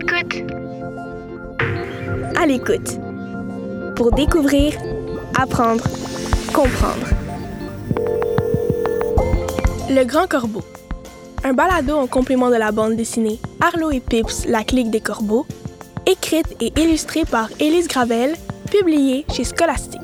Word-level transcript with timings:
l'écoute. 0.00 0.52
À 2.36 2.46
l'écoute. 2.46 2.98
Pour 3.96 4.12
découvrir, 4.12 4.74
apprendre, 5.38 5.84
comprendre. 6.52 7.06
Le 9.90 10.04
Grand 10.04 10.26
Corbeau. 10.26 10.62
Un 11.44 11.52
balado 11.52 11.96
en 11.96 12.06
complément 12.06 12.50
de 12.50 12.56
la 12.56 12.70
bande 12.70 12.96
dessinée 12.96 13.38
Arlo 13.60 13.90
et 13.90 14.00
Pips, 14.00 14.46
la 14.46 14.62
clique 14.62 14.90
des 14.90 15.00
corbeaux, 15.00 15.46
écrite 16.06 16.56
et 16.60 16.72
illustrée 16.80 17.24
par 17.24 17.48
Élise 17.58 17.88
Gravel, 17.88 18.34
publiée 18.70 19.24
chez 19.32 19.44
Scholastique. 19.44 20.00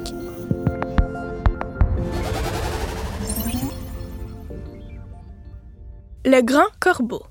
Le 6.24 6.42
Grand 6.42 6.66
Corbeau. 6.80 7.22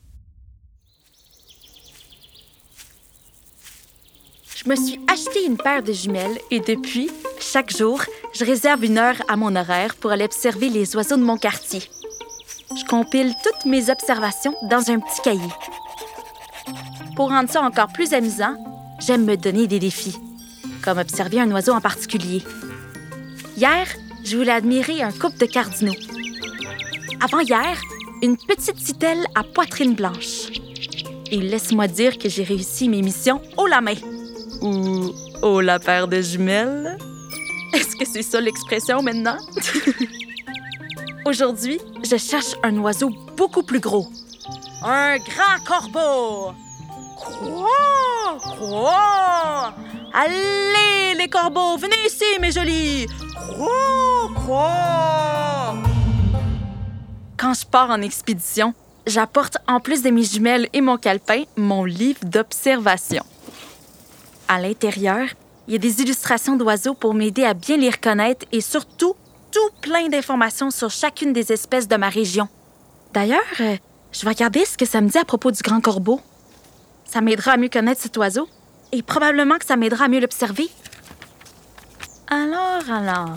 Je 4.65 4.71
me 4.71 4.75
suis 4.75 4.99
acheté 5.07 5.45
une 5.45 5.57
paire 5.57 5.83
de 5.83 5.93
jumelles 5.93 6.39
et 6.49 6.59
depuis, 6.59 7.11
chaque 7.39 7.75
jour, 7.75 8.01
je 8.33 8.43
réserve 8.43 8.83
une 8.83 8.97
heure 8.97 9.21
à 9.27 9.35
mon 9.35 9.55
horaire 9.55 9.93
pour 9.95 10.11
aller 10.11 10.25
observer 10.25 10.69
les 10.69 10.95
oiseaux 10.95 11.17
de 11.17 11.23
mon 11.23 11.37
quartier. 11.37 11.83
Je 12.75 12.83
compile 12.85 13.31
toutes 13.43 13.69
mes 13.69 13.91
observations 13.91 14.55
dans 14.63 14.89
un 14.89 14.99
petit 14.99 15.21
cahier. 15.23 15.51
Pour 17.15 17.29
rendre 17.29 17.49
ça 17.49 17.61
encore 17.61 17.93
plus 17.93 18.11
amusant, 18.13 18.55
j'aime 18.99 19.25
me 19.25 19.37
donner 19.37 19.67
des 19.67 19.77
défis, 19.77 20.17
comme 20.83 20.97
observer 20.97 21.41
un 21.41 21.51
oiseau 21.51 21.73
en 21.73 21.81
particulier. 21.81 22.41
Hier, 23.55 23.85
je 24.23 24.35
voulais 24.35 24.51
admirer 24.51 25.03
un 25.03 25.11
couple 25.11 25.37
de 25.37 25.45
cardinaux. 25.45 25.93
Avant-hier, 27.21 27.79
une 28.23 28.35
petite 28.35 28.79
citelle 28.79 29.25
à 29.35 29.43
poitrine 29.43 29.93
blanche. 29.93 30.47
Et 31.29 31.37
laisse-moi 31.37 31.87
dire 31.87 32.17
que 32.17 32.29
j'ai 32.29 32.43
réussi 32.43 32.89
mes 32.89 33.03
missions 33.03 33.43
haut 33.57 33.67
la 33.67 33.81
main. 33.81 33.93
Ou 34.65 35.13
haut 35.43 35.61
la 35.61 35.77
paire 35.77 36.07
de 36.07 36.19
jumelles? 36.21 36.97
Est-ce 37.71 37.95
que 37.95 38.03
c'est 38.03 38.23
ça 38.23 38.41
l'expression 38.41 39.03
maintenant? 39.03 39.37
Aujourd'hui, 41.27 41.79
je 42.03 42.17
cherche 42.17 42.55
un 42.63 42.75
oiseau 42.79 43.11
beaucoup 43.37 43.61
plus 43.61 43.79
gros. 43.79 44.07
Un 44.83 45.17
grand 45.17 45.63
corbeau! 45.67 46.53
Quoi? 47.15 48.37
Quoi? 48.57 49.73
Allez, 50.13 51.13
les 51.15 51.27
corbeaux, 51.27 51.77
venez 51.77 52.03
ici, 52.07 52.25
mes 52.41 52.51
jolis! 52.51 53.05
Quoi? 53.55 54.31
Quoi? 54.47 55.75
Quand 57.37 57.53
je 57.53 57.65
pars 57.67 57.91
en 57.91 58.01
expédition, 58.01 58.73
j'apporte 59.05 59.57
en 59.67 59.79
plus 59.79 60.01
de 60.01 60.09
mes 60.09 60.23
jumelles 60.23 60.69
et 60.73 60.81
mon 60.81 60.97
calepin 60.97 61.43
mon 61.55 61.83
livre 61.83 62.25
d'observation. 62.25 63.23
À 64.47 64.59
l'intérieur, 64.59 65.27
il 65.67 65.73
y 65.73 65.75
a 65.75 65.79
des 65.79 66.01
illustrations 66.01 66.55
d'oiseaux 66.55 66.93
pour 66.93 67.13
m'aider 67.13 67.43
à 67.43 67.53
bien 67.53 67.77
les 67.77 67.89
reconnaître 67.89 68.45
et 68.51 68.61
surtout 68.61 69.15
tout 69.51 69.69
plein 69.81 70.07
d'informations 70.07 70.69
sur 70.69 70.91
chacune 70.91 71.33
des 71.33 71.51
espèces 71.51 71.87
de 71.87 71.95
ma 71.95 72.09
région. 72.09 72.47
D'ailleurs, 73.13 73.41
euh, 73.61 73.75
je 74.11 74.21
vais 74.21 74.29
regarder 74.29 74.65
ce 74.65 74.77
que 74.77 74.85
ça 74.85 75.01
me 75.01 75.09
dit 75.09 75.17
à 75.17 75.25
propos 75.25 75.49
du 75.49 75.61
grand 75.63 75.81
corbeau. 75.81 76.21
Ça 77.05 77.21
m'aidera 77.21 77.53
à 77.53 77.57
mieux 77.57 77.69
connaître 77.69 78.01
cet 78.01 78.17
oiseau 78.17 78.47
et 78.91 79.01
probablement 79.01 79.57
que 79.57 79.65
ça 79.65 79.77
m'aidera 79.77 80.05
à 80.05 80.07
mieux 80.07 80.19
l'observer. 80.19 80.69
Alors, 82.27 82.83
alors. 82.91 83.35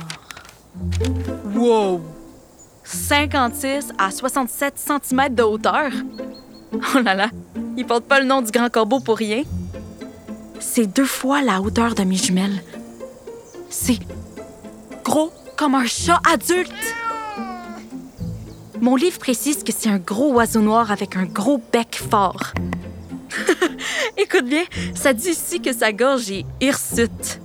Wow! 1.55 2.03
56 2.85 3.93
à 3.99 4.11
67 4.11 4.75
cm 4.79 5.35
de 5.35 5.43
hauteur. 5.43 5.91
Oh 6.73 6.99
là 6.99 7.15
là, 7.15 7.31
il 7.79 7.87
porte 7.87 8.05
pas 8.05 8.21
le 8.21 8.27
nom 8.27 8.43
du 8.43 8.51
grand 8.51 8.69
corbeau 8.69 9.01
pour 9.01 9.17
rien. 9.17 9.43
C'est 10.61 10.87
deux 10.87 11.05
fois 11.05 11.43
la 11.43 11.61
hauteur 11.61 11.95
de 11.95 12.03
mes 12.03 12.17
jumelles. 12.17 12.63
C'est 13.71 13.99
gros 15.05 15.33
comme 15.57 15.75
un 15.75 15.87
chat 15.87 16.21
adulte. 16.31 16.73
Mon 18.81 18.97
livre 18.97 19.19
précise 19.19 19.63
que 19.65 19.73
c'est 19.73 19.89
un 19.89 19.99
gros 19.99 20.33
oiseau 20.33 20.61
noir 20.61 20.91
avec 20.91 21.17
un 21.17 21.25
gros 21.25 21.61
bec 21.73 22.01
fort. 22.11 22.53
Écoute 24.17 24.45
bien, 24.45 24.65
ça 24.95 25.13
dit 25.13 25.31
ici 25.31 25.61
que 25.61 25.73
sa 25.73 25.93
gorge 25.93 26.31
est 26.31 26.45
hirsute. 26.61 27.41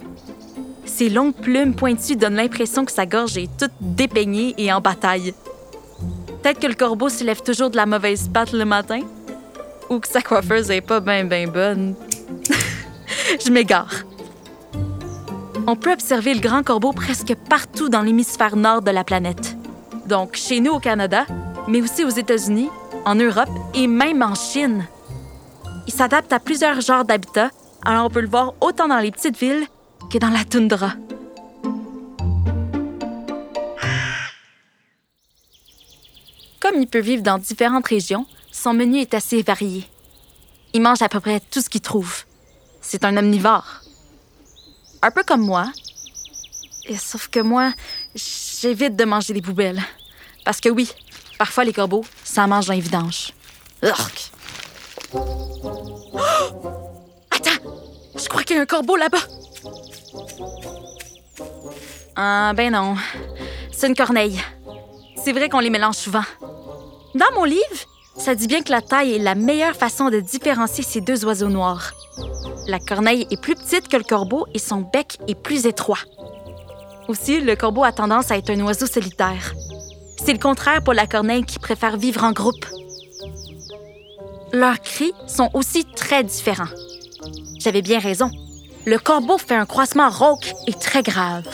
Ses 0.85 1.09
longues 1.09 1.33
plumes 1.33 1.75
pointues 1.75 2.15
donnent 2.15 2.35
l'impression 2.35 2.85
que 2.85 2.91
sa 2.91 3.05
gorge 3.05 3.37
est 3.37 3.49
toute 3.57 3.71
dépeignée 3.81 4.53
et 4.57 4.71
en 4.71 4.79
bataille. 4.79 5.33
Peut-être 6.41 6.59
que 6.59 6.67
le 6.67 6.75
corbeau 6.75 7.09
se 7.09 7.23
lève 7.23 7.41
toujours 7.41 7.69
de 7.69 7.77
la 7.77 7.85
mauvaise 7.85 8.29
patte 8.31 8.51
le 8.51 8.65
matin. 8.65 9.01
Ou 9.89 9.99
que 9.99 10.07
sa 10.07 10.21
coiffeuse 10.21 10.69
est 10.71 10.81
pas 10.81 10.99
bien, 10.99 11.25
bien 11.25 11.47
bonne. 11.47 11.95
Je 13.43 13.51
m'égare. 13.51 14.03
On 15.65 15.75
peut 15.75 15.93
observer 15.93 16.33
le 16.33 16.41
grand 16.41 16.63
corbeau 16.63 16.91
presque 16.91 17.35
partout 17.49 17.89
dans 17.89 18.01
l'hémisphère 18.01 18.55
nord 18.55 18.81
de 18.81 18.91
la 18.91 19.03
planète. 19.03 19.55
Donc, 20.07 20.35
chez 20.35 20.59
nous 20.59 20.73
au 20.73 20.79
Canada, 20.79 21.25
mais 21.67 21.81
aussi 21.81 22.03
aux 22.03 22.09
États-Unis, 22.09 22.69
en 23.05 23.15
Europe 23.15 23.49
et 23.73 23.87
même 23.87 24.21
en 24.21 24.35
Chine. 24.35 24.85
Il 25.87 25.93
s'adapte 25.93 26.33
à 26.33 26.39
plusieurs 26.39 26.81
genres 26.81 27.05
d'habitats, 27.05 27.51
alors 27.85 28.05
on 28.05 28.09
peut 28.09 28.21
le 28.21 28.27
voir 28.27 28.53
autant 28.61 28.87
dans 28.87 28.99
les 28.99 29.11
petites 29.11 29.37
villes 29.37 29.65
que 30.11 30.17
dans 30.17 30.29
la 30.29 30.43
toundra. 30.43 30.93
Comme 36.59 36.81
il 36.81 36.87
peut 36.87 36.99
vivre 36.99 37.23
dans 37.23 37.37
différentes 37.37 37.87
régions, 37.87 38.25
son 38.51 38.73
menu 38.73 38.99
est 38.99 39.13
assez 39.13 39.41
varié. 39.41 39.85
Il 40.73 40.81
mange 40.81 41.01
à 41.01 41.09
peu 41.09 41.19
près 41.19 41.41
tout 41.51 41.61
ce 41.61 41.69
qu'il 41.69 41.81
trouve. 41.81 42.23
C'est 42.83 43.05
un 43.05 43.17
omnivore. 43.17 43.65
Un 45.01 45.09
peu 45.09 45.23
comme 45.23 45.41
moi. 45.41 45.71
Et 46.85 46.97
sauf 46.97 47.29
que 47.29 47.39
moi, 47.39 47.73
j'évite 48.13 48.95
de 48.95 49.05
manger 49.05 49.33
des 49.33 49.41
poubelles. 49.41 49.81
Parce 50.45 50.59
que 50.59 50.69
oui, 50.69 50.91
parfois 51.39 51.63
les 51.63 51.73
corbeaux, 51.73 52.05
ça 52.23 52.45
mange 52.45 52.67
dans 52.67 52.73
les 52.73 52.81
vidanges. 52.81 53.33
Urk! 53.81 54.31
Oh! 55.13 55.19
Attends! 57.31 57.63
Je 58.15 58.27
crois 58.27 58.43
qu'il 58.43 58.57
y 58.57 58.59
a 58.59 58.61
un 58.61 58.65
corbeau 58.65 58.97
là-bas. 58.97 59.17
Ah, 62.15 62.51
ben 62.55 62.71
non. 62.71 62.95
C'est 63.71 63.87
une 63.87 63.95
corneille. 63.95 64.39
C'est 65.23 65.31
vrai 65.31 65.47
qu'on 65.49 65.59
les 65.59 65.69
mélange 65.69 65.95
souvent. 65.95 66.23
Dans 67.15 67.31
mon 67.33 67.45
livre, 67.45 67.63
ça 68.17 68.35
dit 68.35 68.47
bien 68.47 68.61
que 68.61 68.71
la 68.71 68.81
taille 68.81 69.13
est 69.13 69.19
la 69.19 69.35
meilleure 69.35 69.75
façon 69.75 70.09
de 70.09 70.19
différencier 70.19 70.83
ces 70.83 71.01
deux 71.01 71.25
oiseaux 71.25 71.49
noirs. 71.49 71.93
La 72.67 72.79
corneille 72.79 73.27
est 73.31 73.41
plus 73.41 73.55
petite 73.55 73.87
que 73.87 73.97
le 73.97 74.03
corbeau 74.03 74.45
et 74.53 74.59
son 74.59 74.81
bec 74.81 75.17
est 75.27 75.35
plus 75.35 75.65
étroit. 75.65 75.99
Aussi, 77.07 77.41
le 77.41 77.55
corbeau 77.55 77.83
a 77.83 77.91
tendance 77.91 78.31
à 78.31 78.37
être 78.37 78.49
un 78.49 78.61
oiseau 78.61 78.85
solitaire. 78.85 79.53
C'est 80.23 80.33
le 80.33 80.39
contraire 80.39 80.83
pour 80.83 80.93
la 80.93 81.07
corneille 81.07 81.43
qui 81.43 81.59
préfère 81.59 81.97
vivre 81.97 82.23
en 82.23 82.31
groupe. 82.31 82.65
Leurs 84.53 84.79
cris 84.79 85.13
sont 85.27 85.49
aussi 85.53 85.83
très 85.83 86.23
différents. 86.23 86.71
J'avais 87.59 87.81
bien 87.81 87.99
raison. 87.99 88.29
Le 88.85 88.99
corbeau 88.99 89.37
fait 89.37 89.55
un 89.55 89.65
croissement 89.65 90.09
rauque 90.09 90.53
et 90.67 90.73
très 90.73 91.03
grave. 91.03 91.47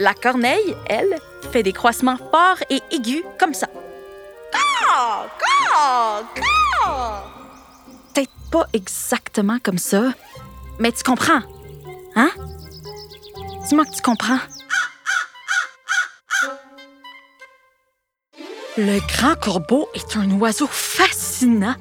La 0.00 0.14
corneille, 0.14 0.74
elle, 0.86 1.18
fait 1.52 1.62
des 1.62 1.74
croissements 1.74 2.16
forts 2.16 2.62
et 2.70 2.80
aigus 2.90 3.22
comme 3.38 3.52
ça. 3.52 3.66
Peut-être 8.14 8.32
pas 8.50 8.66
exactement 8.72 9.58
comme 9.62 9.76
ça, 9.76 10.14
mais 10.78 10.90
tu 10.90 11.02
comprends. 11.02 11.42
Hein? 12.16 12.30
Dis-moi 13.68 13.84
que 13.84 13.94
tu 13.94 14.00
comprends. 14.00 14.38
Le 18.78 19.06
grand 19.06 19.34
corbeau 19.34 19.86
est 19.92 20.16
un 20.16 20.30
oiseau 20.40 20.66
fascinant, 20.66 21.74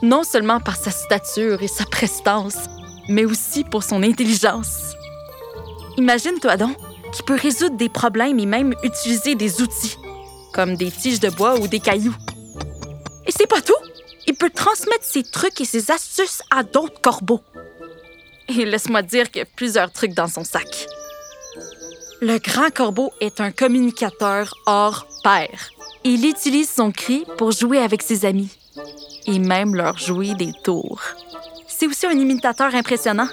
non 0.00 0.24
seulement 0.24 0.60
par 0.60 0.76
sa 0.76 0.90
stature 0.90 1.62
et 1.62 1.68
sa 1.68 1.84
prestance, 1.84 2.70
mais 3.10 3.26
aussi 3.26 3.64
pour 3.64 3.82
son 3.82 4.02
intelligence. 4.02 4.94
Imagine-toi 5.98 6.56
donc 6.56 6.78
qu'il 7.12 7.24
peut 7.24 7.38
résoudre 7.40 7.76
des 7.76 7.88
problèmes 7.88 8.38
et 8.38 8.46
même 8.46 8.74
utiliser 8.82 9.34
des 9.34 9.60
outils, 9.62 9.96
comme 10.52 10.76
des 10.76 10.90
tiges 10.90 11.20
de 11.20 11.30
bois 11.30 11.58
ou 11.58 11.68
des 11.68 11.80
cailloux. 11.80 12.16
Et 13.26 13.32
c'est 13.32 13.46
pas 13.46 13.60
tout! 13.60 13.74
Il 14.26 14.34
peut 14.34 14.50
transmettre 14.50 15.04
ses 15.04 15.22
trucs 15.22 15.60
et 15.60 15.64
ses 15.64 15.90
astuces 15.90 16.42
à 16.50 16.62
d'autres 16.62 17.00
corbeaux. 17.00 17.40
Et 18.48 18.64
laisse-moi 18.64 19.02
dire 19.02 19.30
qu'il 19.30 19.40
y 19.40 19.42
a 19.42 19.46
plusieurs 19.56 19.92
trucs 19.92 20.14
dans 20.14 20.28
son 20.28 20.44
sac. 20.44 20.86
Le 22.20 22.38
grand 22.38 22.70
corbeau 22.70 23.12
est 23.20 23.40
un 23.40 23.50
communicateur 23.50 24.54
hors 24.66 25.06
pair. 25.24 25.70
Il 26.04 26.26
utilise 26.26 26.70
son 26.70 26.92
cri 26.92 27.24
pour 27.38 27.50
jouer 27.50 27.78
avec 27.78 28.02
ses 28.02 28.24
amis 28.24 28.50
et 29.26 29.38
même 29.38 29.74
leur 29.74 29.98
jouer 29.98 30.34
des 30.34 30.52
tours. 30.64 31.00
C'est 31.66 31.86
aussi 31.86 32.06
un 32.06 32.18
imitateur 32.18 32.74
impressionnant. 32.74 33.28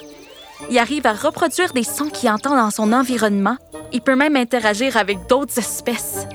Il 0.69 0.77
arrive 0.77 1.06
à 1.06 1.13
reproduire 1.13 1.74
des 1.74 1.83
sons 1.83 2.09
qu'il 2.09 2.30
entend 2.30 2.56
dans 2.56 2.71
son 2.71 2.94
environnement. 2.94 3.57
Il 3.94 4.01
peut 4.01 4.15
même 4.15 4.36
interagir 4.36 4.98
avec 4.98 5.27
d'autres 5.27 5.57
espèces. 5.57 6.27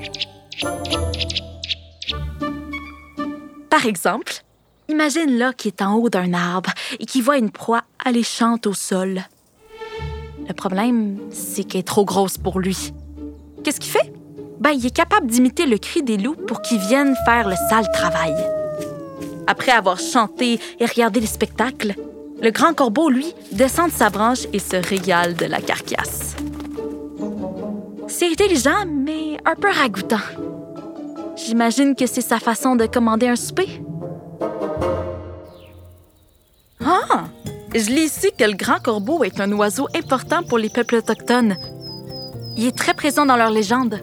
Par 3.69 3.85
exemple, 3.85 4.43
Imagine 4.89 5.37
là 5.37 5.53
qui 5.53 5.69
est 5.69 5.81
en 5.81 5.95
haut 5.95 6.09
d'un 6.09 6.33
arbre 6.33 6.71
et 6.99 7.05
qui 7.05 7.21
voit 7.21 7.37
une 7.37 7.51
proie 7.51 7.83
alléchante 8.03 8.67
au 8.67 8.73
sol. 8.73 9.21
Le 10.47 10.53
problème, 10.53 11.17
c'est 11.31 11.63
qu'elle 11.63 11.79
est 11.79 11.87
trop 11.87 12.03
grosse 12.03 12.37
pour 12.37 12.59
lui. 12.59 12.93
Qu'est-ce 13.63 13.79
qu'il 13.79 13.91
fait? 13.91 14.13
Ben, 14.59 14.71
il 14.71 14.85
est 14.85 14.95
capable 14.95 15.27
d'imiter 15.27 15.65
le 15.65 15.77
cri 15.77 16.03
des 16.03 16.17
loups 16.17 16.35
pour 16.35 16.61
qu'ils 16.61 16.79
viennent 16.79 17.15
faire 17.25 17.47
le 17.47 17.55
sale 17.69 17.89
travail. 17.93 18.35
Après 19.47 19.71
avoir 19.71 19.99
chanté 19.99 20.59
et 20.79 20.85
regardé 20.85 21.21
les 21.21 21.27
spectacles, 21.27 21.95
le 22.43 22.51
grand 22.51 22.73
corbeau, 22.73 23.09
lui, 23.09 23.33
descend 23.53 23.89
de 23.89 23.93
sa 23.95 24.09
branche 24.09 24.47
et 24.51 24.59
se 24.59 24.75
régale 24.75 25.33
de 25.35 25.45
la 25.45 25.61
carcasse. 25.61 26.35
C'est 28.09 28.29
intelligent, 28.29 28.85
mais 28.85 29.37
un 29.45 29.55
peu 29.55 29.69
ragoûtant. 29.71 30.17
J'imagine 31.37 31.95
que 31.95 32.05
c'est 32.05 32.21
sa 32.21 32.39
façon 32.39 32.75
de 32.75 32.85
commander 32.85 33.29
un 33.29 33.37
souper. 33.37 33.81
Ah! 36.85 37.23
Je 37.73 37.89
lis 37.89 38.03
ici 38.03 38.27
que 38.37 38.43
le 38.43 38.57
grand 38.57 38.79
corbeau 38.83 39.23
est 39.23 39.39
un 39.39 39.51
oiseau 39.53 39.87
important 39.95 40.43
pour 40.43 40.57
les 40.57 40.69
peuples 40.69 40.95
autochtones. 40.95 41.55
Il 42.57 42.67
est 42.67 42.77
très 42.77 42.93
présent 42.93 43.25
dans 43.25 43.37
leurs 43.37 43.51
légendes. 43.51 44.01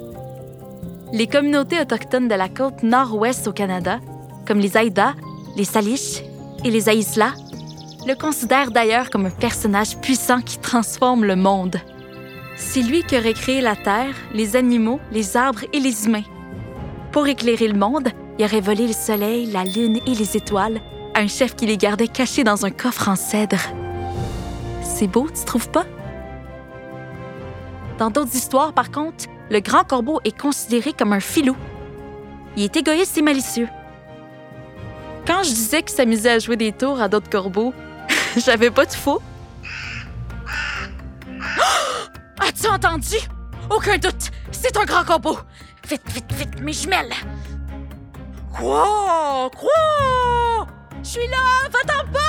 Les 1.13 1.27
communautés 1.27 1.79
autochtones 1.79 2.27
de 2.27 2.35
la 2.35 2.49
côte 2.49 2.83
nord-ouest 2.83 3.47
au 3.47 3.53
Canada, 3.53 4.01
comme 4.47 4.61
les 4.61 4.79
Aïdas, 4.79 5.13
les 5.57 5.65
Salish 5.65 6.23
et 6.65 6.71
les 6.71 6.89
Aïsla, 6.89 7.33
le 8.07 8.15
considèrent 8.15 8.71
d'ailleurs 8.71 9.11
comme 9.11 9.27
un 9.27 9.31
personnage 9.31 9.99
puissant 9.99 10.41
qui 10.41 10.59
transforme 10.59 11.25
le 11.25 11.37
monde. 11.37 11.77
C'est 12.57 12.83
lui 12.83 13.03
qui 13.03 13.17
aurait 13.17 13.35
créé 13.35 13.61
la 13.61 13.77
terre, 13.77 14.15
les 14.33 14.57
animaux, 14.57 15.01
les 15.13 15.37
arbres 15.37 15.65
et 15.73 15.81
les 15.81 16.07
humains. 16.07 16.25
Pour 17.13 17.27
éclairer 17.27 17.69
le 17.69 17.79
monde, 17.79 18.09
il 18.39 18.45
aurait 18.45 18.61
volé 18.61 18.87
le 18.87 18.93
soleil, 18.93 19.47
la 19.47 19.65
lune 19.65 19.99
et 20.07 20.15
les 20.15 20.37
étoiles 20.37 20.81
à 21.15 21.21
un 21.21 21.27
chef 21.27 21.57
qui 21.57 21.67
les 21.67 21.77
gardait 21.77 22.09
cachés 22.09 22.45
dans 22.45 22.65
un 22.65 22.71
coffre 22.71 23.09
en 23.09 23.17
cèdre. 23.17 23.61
C'est 24.83 25.09
beau, 25.09 25.29
tu 25.29 25.45
trouves 25.45 25.71
pas? 25.71 25.85
Dans 27.99 28.11
d'autres 28.11 28.35
histoires, 28.35 28.73
par 28.73 28.91
contre, 28.91 29.27
le 29.51 29.61
grand 29.61 29.85
corbeau 29.85 30.21
est 30.25 30.39
considéré 30.39 30.93
comme 30.93 31.13
un 31.13 31.21
filou. 31.21 31.57
Il 32.57 32.63
est 32.63 32.77
égoïste 32.77 33.19
et 33.19 33.23
malicieux. 33.23 33.69
Quand 35.27 35.43
je 35.43 35.51
disais 35.51 35.83
qu'il 35.83 35.97
s'amusait 35.97 36.31
à 36.31 36.39
jouer 36.39 36.57
des 36.57 36.73
tours 36.73 37.01
à 37.01 37.09
d'autres 37.09 37.29
corbeaux, 37.29 37.75
j'avais 38.37 38.71
pas 38.71 38.87
de 38.87 38.93
faux. 38.93 39.21
As-tu 42.41 42.69
entendu? 42.69 43.17
Aucun 43.71 43.99
doute, 43.99 44.31
c'est 44.53 44.77
un 44.77 44.85
grand 44.85 45.05
corbeau. 45.05 45.39
Vite, 45.89 46.03
vite, 46.13 46.33
vite, 46.33 46.61
mes 46.61 46.73
jumelles. 46.73 47.13
Quoi? 48.53 49.51
Quoi? 49.57 50.67
Je 51.03 51.09
suis 51.09 51.27
là, 51.29 51.69
va-t'en 51.71 52.05
pas! 52.13 52.21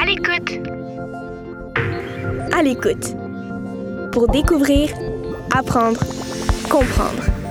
À 0.00 0.04
l'écoute. 0.04 0.68
À 2.56 2.62
l'écoute. 2.62 3.16
Pour 4.12 4.28
découvrir, 4.28 4.90
apprendre, 5.54 6.00
comprendre. 6.68 7.41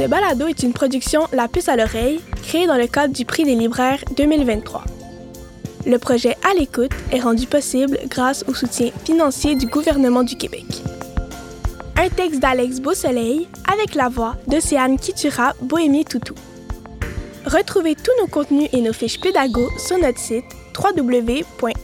Ce 0.00 0.06
balado 0.06 0.46
est 0.46 0.62
une 0.62 0.72
production 0.72 1.28
La 1.30 1.46
puce 1.46 1.68
à 1.68 1.76
l'oreille, 1.76 2.22
créée 2.42 2.66
dans 2.66 2.78
le 2.78 2.86
cadre 2.86 3.12
du 3.12 3.26
prix 3.26 3.44
des 3.44 3.54
libraires 3.54 4.02
2023. 4.16 4.82
Le 5.84 5.98
projet 5.98 6.38
À 6.42 6.54
l'écoute 6.58 6.92
est 7.12 7.20
rendu 7.20 7.46
possible 7.46 7.98
grâce 8.06 8.42
au 8.48 8.54
soutien 8.54 8.92
financier 9.04 9.56
du 9.56 9.66
gouvernement 9.66 10.22
du 10.22 10.36
Québec. 10.36 10.64
Un 11.96 12.08
texte 12.08 12.40
d'Alex 12.40 12.80
Beausoleil 12.80 13.46
avec 13.70 13.94
la 13.94 14.08
voix 14.08 14.36
d'Océane 14.46 14.98
Kitura 14.98 15.52
Bohémie 15.60 16.06
Toutou. 16.06 16.34
Retrouvez 17.44 17.94
tous 17.94 18.18
nos 18.22 18.26
contenus 18.26 18.70
et 18.72 18.80
nos 18.80 18.94
fiches 18.94 19.20
pédago 19.20 19.68
sur 19.76 19.98
notre 19.98 20.18
site 20.18 20.46
www.lpalo.com. 20.82 21.74